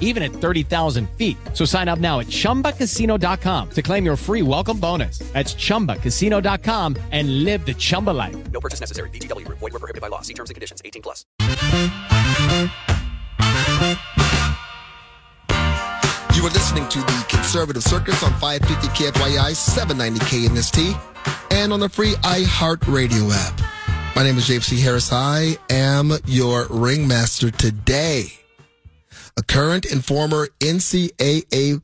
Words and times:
even 0.00 0.22
at 0.24 0.32
30,000 0.32 1.08
feet. 1.10 1.36
So 1.52 1.64
sign 1.64 1.88
up 1.88 2.00
now 2.00 2.18
at 2.18 2.26
chumbacasino.com 2.26 3.70
to 3.70 3.82
claim 3.82 4.04
your 4.04 4.16
free 4.16 4.42
welcome 4.42 4.80
bonus. 4.80 5.18
That's 5.32 5.54
chumbacasino.com 5.54 6.96
and 7.12 7.44
live 7.44 7.64
the 7.64 7.74
Chumba 7.74 8.10
life. 8.10 8.36
No 8.50 8.60
purchase 8.60 8.80
necessary. 8.80 9.10
VGW 9.10 9.46
Group. 9.46 9.58
Void 9.58 9.74
were 9.74 9.78
prohibited 9.78 10.02
by 10.02 10.08
law. 10.08 10.22
See 10.22 10.34
terms 10.34 10.50
and 10.50 10.54
conditions. 10.54 10.82
18 10.84 11.02
plus. 11.02 11.24
You 16.38 16.44
are 16.44 16.50
listening 16.50 16.88
to 16.90 17.00
the 17.00 17.26
Conservative 17.28 17.82
Circus 17.82 18.22
on 18.22 18.30
550 18.34 18.86
KFYI, 18.88 19.56
790 19.56 20.20
KNST, 20.26 21.00
and 21.50 21.72
on 21.72 21.80
the 21.80 21.88
free 21.88 22.12
iHeartRadio 22.22 23.32
app. 23.32 24.14
My 24.14 24.22
name 24.22 24.38
is 24.38 24.46
James 24.46 24.66
C. 24.66 24.80
Harris. 24.80 25.12
I 25.12 25.58
am 25.68 26.12
your 26.26 26.66
ringmaster 26.70 27.50
today. 27.50 28.32
A 29.38 29.42
current 29.42 29.86
and 29.86 30.04
former 30.04 30.48
NCAA 30.58 31.80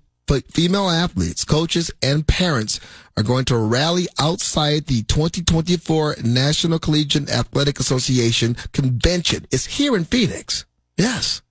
female 0.50 0.90
athletes, 0.90 1.44
coaches, 1.44 1.88
and 2.02 2.26
parents 2.26 2.80
are 3.16 3.22
going 3.22 3.44
to 3.44 3.56
rally 3.56 4.08
outside 4.18 4.86
the 4.86 5.04
2024 5.04 6.16
National 6.24 6.80
Collegiate 6.80 7.30
Athletic 7.30 7.78
Association 7.78 8.56
convention. 8.72 9.46
It's 9.52 9.66
here 9.66 9.94
in 9.94 10.04
Phoenix. 10.04 10.64
Yes. 10.96 11.42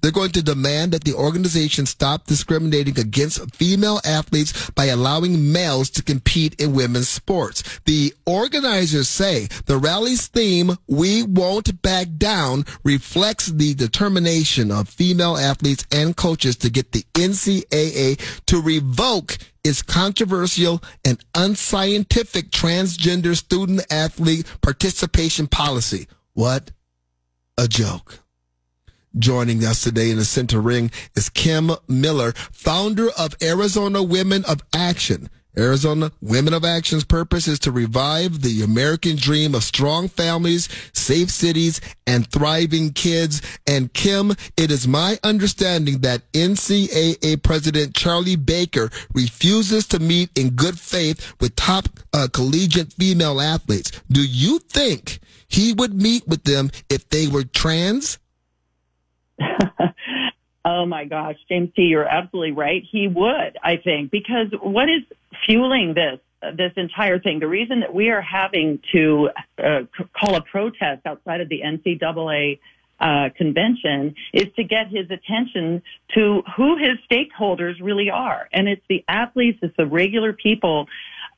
They're 0.00 0.10
going 0.10 0.32
to 0.32 0.42
demand 0.42 0.92
that 0.92 1.04
the 1.04 1.14
organization 1.14 1.86
stop 1.86 2.26
discriminating 2.26 2.98
against 2.98 3.54
female 3.54 4.00
athletes 4.04 4.70
by 4.70 4.86
allowing 4.86 5.52
males 5.52 5.90
to 5.90 6.02
compete 6.02 6.60
in 6.60 6.72
women's 6.72 7.08
sports. 7.08 7.62
The 7.84 8.14
organizers 8.26 9.08
say 9.08 9.48
the 9.66 9.78
rally's 9.78 10.26
theme, 10.28 10.76
We 10.86 11.22
Won't 11.22 11.82
Back 11.82 12.08
Down, 12.16 12.64
reflects 12.84 13.46
the 13.46 13.74
determination 13.74 14.70
of 14.70 14.88
female 14.88 15.36
athletes 15.36 15.86
and 15.92 16.16
coaches 16.16 16.56
to 16.56 16.70
get 16.70 16.92
the 16.92 17.04
NCAA 17.14 18.20
to 18.46 18.60
revoke 18.60 19.38
its 19.64 19.82
controversial 19.82 20.82
and 21.04 21.22
unscientific 21.34 22.50
transgender 22.50 23.36
student 23.36 23.84
athlete 23.90 24.46
participation 24.62 25.46
policy. 25.46 26.06
What 26.32 26.70
a 27.56 27.68
joke. 27.68 28.20
Joining 29.16 29.64
us 29.64 29.82
today 29.82 30.10
in 30.10 30.18
the 30.18 30.24
center 30.24 30.60
ring 30.60 30.90
is 31.16 31.30
Kim 31.30 31.70
Miller, 31.88 32.32
founder 32.52 33.08
of 33.18 33.34
Arizona 33.42 34.02
Women 34.02 34.44
of 34.44 34.60
Action. 34.74 35.30
Arizona 35.56 36.12
Women 36.20 36.52
of 36.52 36.64
Action's 36.64 37.04
purpose 37.04 37.48
is 37.48 37.58
to 37.60 37.72
revive 37.72 38.42
the 38.42 38.62
American 38.62 39.16
dream 39.16 39.54
of 39.54 39.64
strong 39.64 40.08
families, 40.08 40.68
safe 40.92 41.30
cities, 41.30 41.80
and 42.06 42.30
thriving 42.30 42.92
kids. 42.92 43.40
And 43.66 43.92
Kim, 43.92 44.32
it 44.56 44.70
is 44.70 44.86
my 44.86 45.18
understanding 45.24 46.00
that 46.02 46.30
NCAA 46.32 47.42
President 47.42 47.96
Charlie 47.96 48.36
Baker 48.36 48.90
refuses 49.14 49.86
to 49.88 49.98
meet 49.98 50.30
in 50.38 50.50
good 50.50 50.78
faith 50.78 51.34
with 51.40 51.56
top 51.56 51.88
uh, 52.12 52.28
collegiate 52.32 52.92
female 52.92 53.40
athletes. 53.40 53.90
Do 54.10 54.22
you 54.22 54.58
think 54.58 55.18
he 55.48 55.72
would 55.72 55.94
meet 55.94 56.28
with 56.28 56.44
them 56.44 56.70
if 56.90 57.08
they 57.08 57.26
were 57.26 57.44
trans? 57.44 58.18
oh 60.64 60.86
my 60.86 61.04
gosh, 61.04 61.36
James 61.48 61.70
T, 61.74 61.82
you're 61.82 62.06
absolutely 62.06 62.52
right. 62.52 62.82
He 62.90 63.08
would, 63.08 63.56
I 63.62 63.76
think, 63.76 64.10
because 64.10 64.48
what 64.62 64.88
is 64.88 65.02
fueling 65.46 65.94
this? 65.94 66.20
This 66.56 66.72
entire 66.76 67.18
thing. 67.18 67.40
The 67.40 67.48
reason 67.48 67.80
that 67.80 67.92
we 67.92 68.10
are 68.10 68.20
having 68.20 68.80
to 68.92 69.30
uh, 69.58 69.80
call 70.16 70.36
a 70.36 70.40
protest 70.40 71.04
outside 71.04 71.40
of 71.40 71.48
the 71.48 71.62
NCAA 71.62 72.60
uh, 73.00 73.28
convention 73.36 74.14
is 74.32 74.46
to 74.56 74.64
get 74.64 74.88
his 74.88 75.10
attention 75.10 75.82
to 76.14 76.42
who 76.56 76.76
his 76.76 76.98
stakeholders 77.10 77.74
really 77.80 78.10
are. 78.10 78.48
And 78.52 78.68
it's 78.68 78.82
the 78.88 79.04
athletes, 79.08 79.58
it's 79.62 79.76
the 79.76 79.86
regular 79.86 80.32
people 80.32 80.86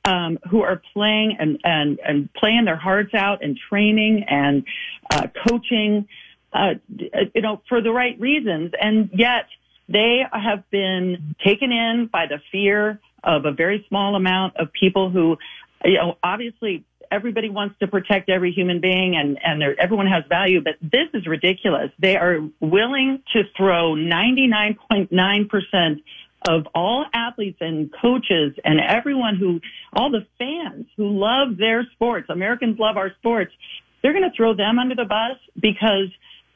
um, 0.05 0.39
who 0.49 0.61
are 0.61 0.81
playing 0.93 1.37
and, 1.39 1.59
and, 1.63 1.99
and 2.07 2.33
playing 2.33 2.65
their 2.65 2.77
hearts 2.77 3.13
out 3.13 3.43
and 3.43 3.57
training 3.69 4.25
and 4.27 4.63
uh, 5.11 5.27
coaching 5.47 6.07
uh, 6.53 6.73
you 6.89 7.41
know, 7.41 7.61
for 7.69 7.81
the 7.81 7.91
right 7.91 8.19
reasons. 8.19 8.71
And 8.79 9.09
yet 9.13 9.45
they 9.87 10.21
have 10.31 10.69
been 10.69 11.35
taken 11.43 11.71
in 11.71 12.09
by 12.11 12.27
the 12.27 12.39
fear 12.51 12.99
of 13.23 13.45
a 13.45 13.51
very 13.51 13.85
small 13.87 14.15
amount 14.15 14.57
of 14.57 14.71
people 14.73 15.09
who, 15.09 15.37
you 15.83 15.95
know, 15.95 16.17
obviously 16.23 16.85
everybody 17.11 17.49
wants 17.49 17.77
to 17.79 17.87
protect 17.87 18.29
every 18.29 18.51
human 18.51 18.79
being 18.79 19.15
and, 19.15 19.39
and 19.43 19.63
everyone 19.79 20.05
has 20.07 20.23
value, 20.29 20.61
but 20.61 20.75
this 20.81 21.09
is 21.13 21.27
ridiculous. 21.27 21.91
They 21.99 22.15
are 22.15 22.39
willing 22.61 23.21
to 23.33 23.43
throw 23.55 23.95
99.9% 23.95 26.03
of 26.47 26.67
all 26.73 27.05
athletes 27.13 27.57
and 27.61 27.93
coaches 28.01 28.53
and 28.63 28.79
everyone 28.79 29.35
who, 29.35 29.59
all 29.93 30.09
the 30.09 30.25
fans 30.39 30.87
who 30.97 31.19
love 31.19 31.57
their 31.57 31.85
sports, 31.93 32.27
Americans 32.29 32.79
love 32.79 32.97
our 32.97 33.11
sports, 33.19 33.53
they're 34.01 34.13
going 34.13 34.27
to 34.27 34.35
throw 34.35 34.55
them 34.55 34.79
under 34.79 34.95
the 34.95 35.05
bus 35.05 35.37
because 35.59 36.07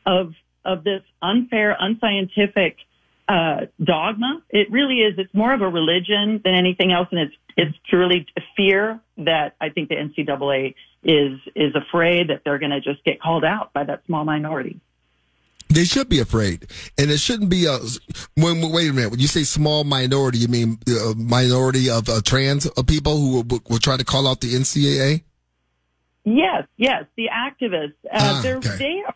of 0.06 0.34
of 0.64 0.84
this 0.84 1.02
unfair, 1.22 1.76
unscientific 1.80 2.78
uh, 3.28 3.62
dogma. 3.84 4.42
It 4.50 4.72
really 4.72 4.96
is. 4.96 5.16
It's 5.18 5.34
more 5.34 5.54
of 5.54 5.62
a 5.62 5.70
religion 5.70 6.42
than 6.44 6.56
anything 6.56 6.92
else, 6.92 7.08
and 7.12 7.20
it's 7.20 7.36
it's 7.58 7.78
truly 7.90 8.26
a 8.38 8.42
fear 8.56 9.00
that 9.18 9.56
I 9.62 9.70
think 9.70 9.90
the 9.90 9.96
NCAA 9.96 10.76
is 11.04 11.40
is 11.56 11.74
afraid 11.76 12.30
that 12.30 12.42
they're 12.44 12.60
going 12.60 12.72
to 12.72 12.82
just 12.82 13.04
get 13.04 13.22
called 13.22 13.46
out 13.46 13.74
by 13.74 13.84
that 13.84 14.06
small 14.06 14.26
minority. 14.26 14.80
They 15.70 15.84
should 15.84 16.10
be 16.10 16.20
afraid, 16.20 16.68
and 16.98 17.10
it 17.10 17.20
shouldn't 17.20 17.50
be 17.50 17.66
a. 17.66 17.80
When, 18.36 18.72
wait 18.72 18.90
a 18.90 18.94
minute. 18.94 19.12
When 19.12 19.20
you 19.20 19.28
say 19.28 19.44
small 19.44 19.84
minority, 19.84 20.38
you 20.38 20.48
mean 20.48 20.78
a 20.88 21.10
uh, 21.10 21.14
minority 21.16 21.90
of 21.90 22.08
uh, 22.08 22.22
trans 22.24 22.70
people 22.84 23.18
who 23.18 23.32
will, 23.32 23.62
will 23.68 23.80
try 23.80 23.98
to 23.98 24.06
call 24.06 24.28
out 24.28 24.42
the 24.42 24.54
NCAA? 24.54 25.24
Yes, 26.24 26.68
yes. 26.78 27.06
The 27.18 27.30
activists. 27.34 27.96
Uh, 28.06 28.42
ah, 28.44 28.48
okay. 28.48 28.78
They 28.78 29.04
are 29.08 29.16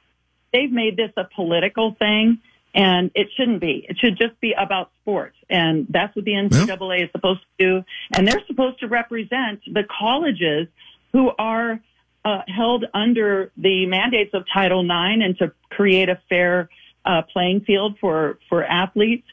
they've 0.51 0.71
made 0.71 0.97
this 0.97 1.11
a 1.17 1.25
political 1.35 1.95
thing 1.97 2.39
and 2.73 3.11
it 3.15 3.27
shouldn't 3.35 3.61
be. 3.61 3.85
It 3.89 3.97
should 3.97 4.17
just 4.17 4.39
be 4.39 4.53
about 4.53 4.91
sports. 5.01 5.35
And 5.49 5.87
that's 5.89 6.15
what 6.15 6.25
the 6.25 6.33
NCAA 6.33 6.79
well. 6.79 6.91
is 6.91 7.09
supposed 7.11 7.41
to 7.41 7.65
do. 7.65 7.85
And 8.15 8.27
they're 8.27 8.43
supposed 8.47 8.79
to 8.81 8.87
represent 8.87 9.61
the 9.65 9.83
colleges 9.99 10.67
who 11.11 11.31
are 11.39 11.79
uh, 12.23 12.41
held 12.47 12.85
under 12.93 13.51
the 13.57 13.85
mandates 13.87 14.33
of 14.33 14.43
Title 14.53 14.81
IX 14.81 15.23
and 15.23 15.37
to 15.39 15.51
create 15.69 16.09
a 16.09 16.19
fair 16.29 16.69
uh, 17.05 17.23
playing 17.33 17.61
field 17.61 17.97
for, 17.99 18.37
for 18.49 18.63
athletes, 18.63 19.25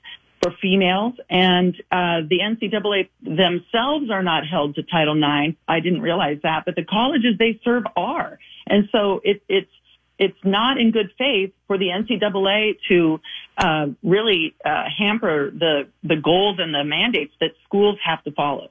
for 0.43 0.53
females. 0.62 1.15
And 1.28 1.75
uh, 1.93 2.22
the 2.28 2.38
NCAA 2.41 3.09
themselves 3.21 4.10
are 4.10 4.22
not 4.22 4.47
held 4.47 4.77
to 4.77 4.83
Title 4.83 5.16
IX. 5.16 5.56
I 5.69 5.81
didn't 5.81 6.00
realize 6.00 6.38
that, 6.43 6.65
but 6.65 6.75
the 6.75 6.84
colleges 6.84 7.34
they 7.38 7.60
serve 7.65 7.84
are. 7.97 8.38
And 8.66 8.88
so 8.93 9.21
it, 9.25 9.43
it's 9.48 9.71
it's 10.19 10.38
not 10.44 10.78
in 10.78 10.91
good 10.91 11.10
faith 11.19 11.53
for 11.66 11.78
the 11.78 11.88
NCAA 11.88 12.78
to 12.88 13.21
uh, 13.59 13.87
really 14.03 14.54
uh, 14.65 14.84
hamper 14.97 15.50
the 15.50 15.88
the 16.03 16.16
goals 16.16 16.59
and 16.59 16.75
the 16.75 16.84
mandates 16.84 17.34
that 17.41 17.50
schools 17.65 17.99
have 18.04 18.22
to 18.25 18.32
follow. 18.32 18.71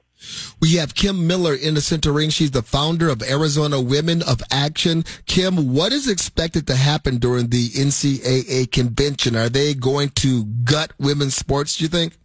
We 0.60 0.76
have 0.76 0.94
Kim 0.94 1.26
Miller 1.26 1.54
in 1.54 1.74
the 1.74 1.80
center 1.80 2.10
ring. 2.12 2.30
She's 2.30 2.50
the 2.50 2.62
founder 2.62 3.10
of 3.10 3.22
Arizona 3.22 3.80
Women 3.80 4.22
of 4.22 4.42
Action. 4.50 5.04
Kim, 5.26 5.74
what 5.74 5.92
is 5.92 6.08
expected 6.08 6.66
to 6.68 6.76
happen 6.76 7.18
during 7.18 7.48
the 7.48 7.68
NCAA 7.68 8.72
convention? 8.72 9.36
Are 9.36 9.50
they 9.50 9.74
going 9.74 10.08
to 10.10 10.44
gut 10.44 10.92
women's 10.98 11.36
sports? 11.36 11.76
Do 11.76 11.84
you 11.84 11.88
think? 11.88 12.16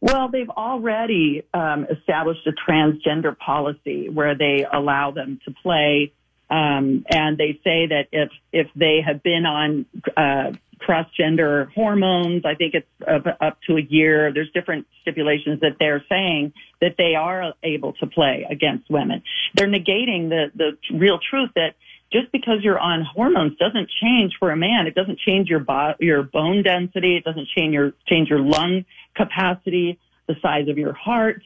Well, 0.00 0.28
they've 0.28 0.50
already 0.50 1.44
um, 1.54 1.86
established 1.90 2.46
a 2.46 2.52
transgender 2.68 3.36
policy 3.38 4.08
where 4.08 4.36
they 4.36 4.66
allow 4.72 5.12
them 5.12 5.40
to 5.44 5.54
play 5.62 6.12
um, 6.52 7.06
and 7.08 7.38
they 7.38 7.58
say 7.64 7.86
that 7.86 8.08
if 8.12 8.28
if 8.52 8.66
they 8.76 9.00
have 9.04 9.22
been 9.22 9.46
on 9.46 9.86
uh, 10.14 10.52
cross 10.78 11.06
gender 11.16 11.70
hormones, 11.74 12.44
I 12.44 12.54
think 12.56 12.74
it's 12.74 12.86
up, 13.08 13.24
up 13.40 13.58
to 13.68 13.78
a 13.78 13.80
year. 13.80 14.32
There's 14.34 14.50
different 14.52 14.86
stipulations 15.00 15.60
that 15.60 15.76
they're 15.80 16.04
saying 16.10 16.52
that 16.82 16.96
they 16.98 17.14
are 17.14 17.54
able 17.62 17.94
to 17.94 18.06
play 18.06 18.46
against 18.50 18.90
women. 18.90 19.22
They're 19.54 19.66
negating 19.66 20.28
the 20.28 20.50
the 20.54 20.76
real 20.94 21.18
truth 21.18 21.50
that 21.56 21.74
just 22.12 22.30
because 22.32 22.58
you're 22.60 22.78
on 22.78 23.02
hormones 23.02 23.56
doesn't 23.56 23.88
change 24.02 24.34
for 24.38 24.50
a 24.50 24.56
man. 24.56 24.86
It 24.86 24.94
doesn't 24.94 25.20
change 25.20 25.48
your 25.48 25.60
bo- 25.60 25.94
your 26.00 26.22
bone 26.22 26.62
density. 26.62 27.16
It 27.16 27.24
doesn't 27.24 27.48
change 27.56 27.72
your 27.72 27.94
change 28.06 28.28
your 28.28 28.40
lung 28.40 28.84
capacity 29.16 29.98
the 30.28 30.34
size 30.42 30.68
of 30.68 30.76
your 30.76 30.92
heart. 30.92 31.42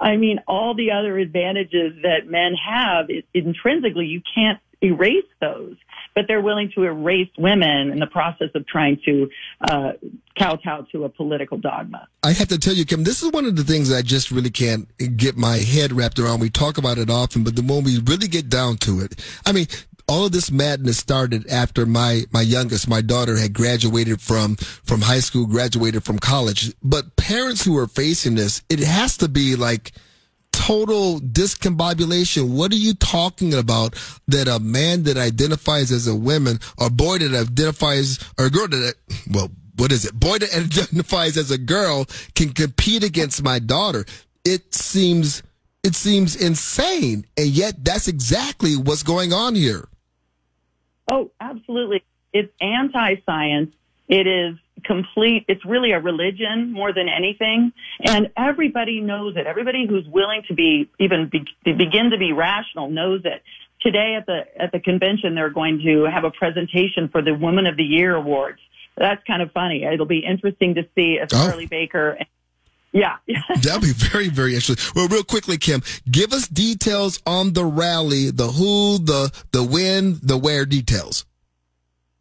I 0.00 0.16
mean, 0.16 0.40
all 0.46 0.74
the 0.74 0.90
other 0.90 1.18
advantages 1.18 1.94
that 2.02 2.26
men 2.26 2.54
have 2.54 3.06
intrinsically, 3.32 4.06
you 4.06 4.22
can't 4.34 4.58
erase 4.82 5.24
those, 5.40 5.76
but 6.14 6.26
they're 6.28 6.40
willing 6.40 6.70
to 6.74 6.84
erase 6.84 7.30
women 7.38 7.90
in 7.90 7.98
the 7.98 8.06
process 8.06 8.48
of 8.54 8.66
trying 8.66 9.00
to 9.04 9.30
uh, 9.62 9.92
kowtow 10.38 10.86
to 10.92 11.04
a 11.04 11.08
political 11.08 11.58
dogma. 11.58 12.06
I 12.22 12.32
have 12.32 12.48
to 12.48 12.58
tell 12.58 12.74
you, 12.74 12.84
Kim, 12.84 13.04
this 13.04 13.22
is 13.22 13.32
one 13.32 13.46
of 13.46 13.56
the 13.56 13.64
things 13.64 13.92
I 13.92 14.02
just 14.02 14.30
really 14.30 14.50
can't 14.50 14.88
get 15.16 15.36
my 15.36 15.56
head 15.56 15.92
wrapped 15.92 16.18
around. 16.18 16.40
We 16.40 16.50
talk 16.50 16.78
about 16.78 16.98
it 16.98 17.10
often, 17.10 17.44
but 17.44 17.56
the 17.56 17.62
moment 17.62 17.86
we 17.86 17.98
really 17.98 18.28
get 18.28 18.48
down 18.48 18.76
to 18.78 19.00
it, 19.00 19.18
I 19.46 19.52
mean, 19.52 19.66
all 20.08 20.26
of 20.26 20.32
this 20.32 20.50
madness 20.50 20.98
started 20.98 21.46
after 21.48 21.86
my 21.86 22.22
my 22.32 22.42
youngest, 22.42 22.88
my 22.88 23.00
daughter, 23.00 23.36
had 23.36 23.52
graduated 23.52 24.20
from 24.20 24.56
from 24.56 25.00
high 25.00 25.20
school, 25.20 25.46
graduated 25.46 26.04
from 26.04 26.18
college. 26.18 26.74
But 26.82 27.16
parents 27.16 27.64
who 27.64 27.78
are 27.78 27.86
facing 27.86 28.34
this, 28.34 28.62
it 28.68 28.80
has 28.80 29.16
to 29.18 29.28
be 29.28 29.56
like 29.56 29.92
total 30.54 31.20
discombobulation. 31.20 32.50
What 32.50 32.72
are 32.72 32.76
you 32.76 32.94
talking 32.94 33.54
about 33.54 33.94
that 34.28 34.48
a 34.48 34.58
man 34.60 35.02
that 35.04 35.16
identifies 35.16 35.90
as 35.90 36.06
a 36.06 36.14
woman 36.14 36.58
or 36.78 36.90
boy 36.90 37.18
that 37.18 37.34
identifies 37.34 38.18
or 38.38 38.48
girl 38.50 38.68
that, 38.68 38.94
well, 39.30 39.50
what 39.76 39.90
is 39.90 40.04
it? 40.04 40.14
Boy 40.14 40.38
that 40.38 40.54
identifies 40.56 41.36
as 41.36 41.50
a 41.50 41.58
girl 41.58 42.06
can 42.34 42.50
compete 42.50 43.02
against 43.02 43.42
my 43.42 43.58
daughter. 43.58 44.04
It 44.44 44.74
seems, 44.74 45.42
it 45.82 45.94
seems 45.94 46.36
insane. 46.36 47.26
And 47.36 47.48
yet 47.48 47.84
that's 47.84 48.08
exactly 48.08 48.76
what's 48.76 49.02
going 49.02 49.32
on 49.32 49.54
here. 49.54 49.88
Oh, 51.10 51.30
absolutely. 51.40 52.02
It's 52.32 52.52
anti-science. 52.60 53.72
It 54.08 54.26
is 54.26 54.56
complete. 54.84 55.44
It's 55.48 55.64
really 55.64 55.92
a 55.92 56.00
religion 56.00 56.72
more 56.72 56.92
than 56.92 57.08
anything. 57.08 57.72
And 58.04 58.30
everybody 58.36 59.00
knows 59.00 59.36
it. 59.36 59.46
Everybody 59.46 59.86
who's 59.86 60.06
willing 60.06 60.42
to 60.48 60.54
be 60.54 60.90
even 60.98 61.30
be, 61.30 61.44
begin 61.64 62.10
to 62.10 62.18
be 62.18 62.32
rational 62.32 62.90
knows 62.90 63.22
it. 63.24 63.42
Today 63.80 64.14
at 64.18 64.26
the, 64.26 64.44
at 64.60 64.72
the 64.72 64.80
convention, 64.80 65.34
they're 65.34 65.50
going 65.50 65.80
to 65.84 66.04
have 66.04 66.24
a 66.24 66.30
presentation 66.30 67.08
for 67.08 67.22
the 67.22 67.34
Woman 67.34 67.66
of 67.66 67.76
the 67.76 67.82
Year 67.82 68.14
awards. 68.14 68.60
That's 68.96 69.22
kind 69.26 69.42
of 69.42 69.52
funny. 69.52 69.84
It'll 69.84 70.06
be 70.06 70.24
interesting 70.24 70.74
to 70.76 70.82
see 70.94 71.18
if 71.20 71.28
oh. 71.32 71.50
Shirley 71.50 71.66
Baker 71.66 72.18
yeah. 72.94 73.16
That'll 73.62 73.80
be 73.80 73.92
very, 73.92 74.28
very 74.28 74.54
interesting. 74.54 74.92
Well, 74.94 75.08
real 75.08 75.24
quickly, 75.24 75.58
Kim, 75.58 75.82
give 76.10 76.32
us 76.32 76.48
details 76.48 77.20
on 77.26 77.52
the 77.52 77.64
rally, 77.64 78.30
the 78.30 78.46
who, 78.46 78.98
the, 78.98 79.32
the 79.50 79.62
when, 79.62 80.20
the 80.22 80.38
where 80.38 80.64
details. 80.64 81.26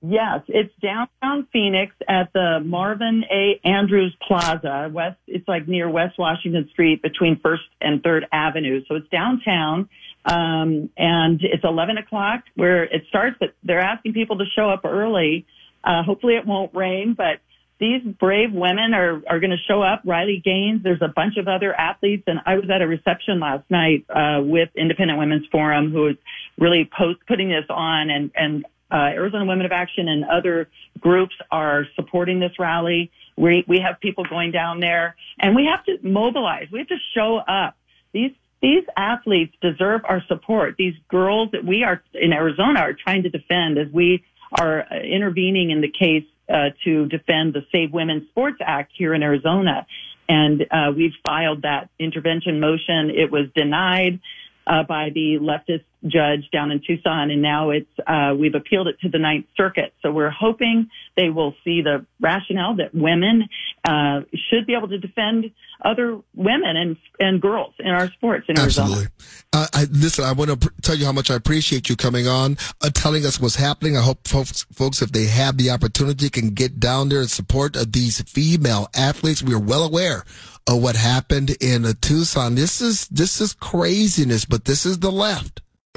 Yes, 0.05 0.41
it's 0.49 0.73
downtown 0.81 1.47
Phoenix 1.53 1.95
at 2.09 2.33
the 2.33 2.59
Marvin 2.65 3.23
A. 3.31 3.61
Andrews 3.63 4.13
Plaza. 4.27 4.89
West, 4.91 5.17
it's 5.27 5.47
like 5.47 5.65
near 5.65 5.89
West 5.89 6.19
Washington 6.19 6.67
Street 6.73 7.01
between 7.01 7.39
First 7.39 7.63
and 7.79 8.03
Third 8.03 8.25
Avenue. 8.33 8.83
So 8.89 8.95
it's 8.95 9.07
downtown, 9.07 9.87
um, 10.25 10.89
and 10.97 11.39
it's 11.41 11.63
11 11.63 11.97
o'clock 11.99 12.41
where 12.55 12.83
it 12.83 13.03
starts. 13.07 13.37
But 13.39 13.53
they're 13.63 13.79
asking 13.79 14.11
people 14.11 14.39
to 14.39 14.45
show 14.53 14.69
up 14.69 14.83
early. 14.83 15.45
Uh, 15.85 16.03
hopefully 16.03 16.35
it 16.35 16.45
won't 16.45 16.75
rain, 16.75 17.13
but 17.17 17.39
these 17.83 18.01
brave 18.01 18.53
women 18.53 18.93
are 18.93 19.21
are 19.27 19.39
going 19.41 19.51
to 19.51 19.57
show 19.67 19.81
up. 19.81 20.03
Riley 20.05 20.41
Gaines. 20.43 20.83
There's 20.83 21.01
a 21.01 21.09
bunch 21.09 21.35
of 21.35 21.49
other 21.49 21.77
athletes, 21.77 22.23
and 22.27 22.39
I 22.45 22.55
was 22.55 22.69
at 22.69 22.81
a 22.81 22.87
reception 22.87 23.41
last 23.41 23.69
night 23.69 24.05
uh, 24.09 24.41
with 24.41 24.69
Independent 24.75 25.19
Women's 25.19 25.45
Forum, 25.51 25.91
who 25.91 26.07
is 26.07 26.15
really 26.57 26.89
post 26.97 27.19
putting 27.27 27.49
this 27.49 27.65
on, 27.69 28.09
and 28.09 28.31
and 28.35 28.65
uh, 28.89 29.11
Arizona 29.11 29.43
Women 29.43 29.65
of 29.65 29.73
Action 29.73 30.07
and 30.07 30.23
other 30.23 30.69
groups 31.01 31.35
are 31.51 31.85
supporting 31.95 32.39
this 32.39 32.53
rally. 32.57 33.11
We, 33.35 33.65
we 33.67 33.79
have 33.79 33.99
people 33.99 34.23
going 34.23 34.51
down 34.51 34.79
there 34.79 35.15
and 35.39 35.55
we 35.55 35.65
have 35.65 35.83
to 35.85 35.97
mobilize. 36.07 36.67
We 36.71 36.77
have 36.77 36.89
to 36.89 36.99
show 37.15 37.37
up. 37.37 37.75
These, 38.13 38.33
these 38.61 38.83
athletes 38.95 39.55
deserve 39.61 40.01
our 40.05 40.21
support. 40.27 40.75
These 40.77 40.93
girls 41.09 41.49
that 41.53 41.65
we 41.65 41.83
are 41.83 42.03
in 42.13 42.31
Arizona 42.33 42.81
are 42.81 42.93
trying 42.93 43.23
to 43.23 43.29
defend 43.29 43.79
as 43.79 43.87
we 43.91 44.23
are 44.59 44.85
intervening 45.03 45.71
in 45.71 45.81
the 45.81 45.89
case 45.89 46.25
uh, 46.49 46.69
to 46.83 47.05
defend 47.07 47.53
the 47.53 47.65
Save 47.71 47.93
Women 47.93 48.27
Sports 48.31 48.57
Act 48.61 48.91
here 48.95 49.13
in 49.13 49.23
Arizona. 49.23 49.85
And 50.27 50.65
uh, 50.71 50.91
we've 50.95 51.13
filed 51.25 51.63
that 51.63 51.89
intervention 51.99 52.59
motion. 52.59 53.09
It 53.09 53.31
was 53.31 53.47
denied 53.55 54.19
uh, 54.65 54.83
by 54.83 55.09
the 55.09 55.39
leftist 55.39 55.83
judge 56.05 56.49
down 56.51 56.71
in 56.71 56.81
Tucson, 56.85 57.31
and 57.31 57.41
now 57.41 57.69
it's 57.69 57.89
uh, 58.05 58.33
we've 58.37 58.55
appealed 58.55 58.87
it 58.87 58.99
to 59.01 59.09
the 59.09 59.19
Ninth 59.19 59.45
Circuit. 59.55 59.93
So 60.01 60.11
we're 60.11 60.29
hoping 60.29 60.89
they 61.15 61.29
will 61.29 61.55
see 61.63 61.81
the 61.81 62.05
rationale 62.19 62.75
that 62.75 62.93
women 62.93 63.47
uh, 63.83 64.21
should 64.49 64.65
be 64.65 64.75
able 64.75 64.89
to 64.89 64.97
defend 64.97 65.51
other 65.83 66.19
women 66.35 66.75
and 66.75 66.97
and 67.19 67.41
girls 67.41 67.73
in 67.79 67.87
our 67.87 68.09
sports 68.11 68.45
in 68.49 68.57
Absolutely. 68.57 69.07
Uh, 69.51 69.67
I, 69.73 69.85
listen, 69.91 70.23
I 70.23 70.31
want 70.33 70.51
to 70.51 70.57
pr- 70.57 70.73
tell 70.81 70.95
you 70.95 71.05
how 71.05 71.11
much 71.11 71.29
I 71.29 71.35
appreciate 71.35 71.89
you 71.89 71.95
coming 71.95 72.27
on, 72.27 72.57
uh, 72.81 72.89
telling 72.89 73.25
us 73.25 73.39
what's 73.39 73.55
happening. 73.55 73.97
I 73.97 74.01
hope 74.01 74.27
folks, 74.27 74.65
folks, 74.73 75.01
if 75.01 75.11
they 75.11 75.25
have 75.25 75.57
the 75.57 75.71
opportunity, 75.71 76.29
can 76.29 76.49
get 76.49 76.79
down 76.79 77.09
there 77.09 77.19
and 77.19 77.29
support 77.29 77.75
uh, 77.75 77.85
these 77.87 78.21
female 78.21 78.87
athletes. 78.95 79.43
We 79.43 79.53
are 79.53 79.59
well 79.59 79.83
aware 79.83 80.23
of 80.67 80.81
what 80.81 80.95
happened 80.95 81.51
in 81.61 81.85
uh, 81.85 81.93
Tucson. 82.01 82.55
This 82.55 82.81
is 82.81 83.07
this 83.07 83.41
is 83.41 83.53
craziness, 83.53 84.45
but 84.45 84.65
this 84.65 84.85
is 84.85 84.99
the 84.99 85.11
left. 85.11 85.61